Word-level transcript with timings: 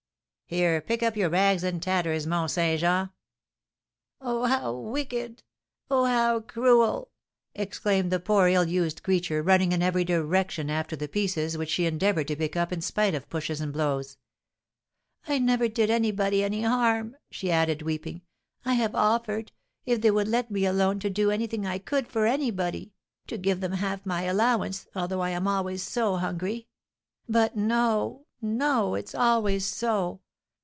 "Here, 0.47 0.81
pick 0.81 1.01
up 1.01 1.15
your 1.15 1.29
rags 1.29 1.63
and 1.63 1.81
tatters, 1.81 2.27
Mont 2.27 2.51
Saint 2.51 2.81
Jean." 2.81 3.11
"Oh, 4.19 4.43
how 4.43 4.73
wicked! 4.75 5.43
Oh, 5.89 6.03
how 6.03 6.41
cruel!" 6.41 7.09
exclaimed 7.55 8.11
the 8.11 8.19
poor 8.19 8.49
ill 8.49 8.67
used 8.67 9.01
creature, 9.01 9.41
running 9.41 9.71
in 9.71 9.81
every 9.81 10.03
direction 10.03 10.69
after 10.69 10.97
the 10.97 11.07
pieces, 11.07 11.57
which 11.57 11.69
she 11.69 11.85
endeavoured 11.85 12.27
to 12.27 12.35
pick 12.35 12.57
up 12.57 12.73
in 12.73 12.81
spite 12.81 13.15
of 13.15 13.29
pushes 13.29 13.61
and 13.61 13.71
blows. 13.71 14.17
"I 15.25 15.39
never 15.39 15.69
did 15.69 15.89
anybody 15.89 16.43
any 16.43 16.63
harm," 16.63 17.15
she 17.29 17.49
added, 17.49 17.81
weeping. 17.81 18.21
"I 18.65 18.73
have 18.73 18.93
offered, 18.93 19.53
if 19.85 20.01
they 20.01 20.11
would 20.11 20.27
let 20.27 20.51
me 20.51 20.65
alone, 20.65 20.99
to 20.99 21.09
do 21.09 21.31
anything 21.31 21.65
I 21.65 21.77
could 21.77 22.09
for 22.09 22.25
anybody, 22.25 22.91
to 23.27 23.37
give 23.37 23.61
them 23.61 23.71
half 23.71 24.05
my 24.05 24.23
allowance, 24.23 24.85
although 24.95 25.21
I 25.21 25.29
am 25.29 25.47
always 25.47 25.81
so 25.81 26.17
hungry; 26.17 26.67
but, 27.29 27.55
no! 27.55 28.25
no! 28.41 28.95
it's 28.95 29.15
always 29.15 29.65
so. 29.65 30.19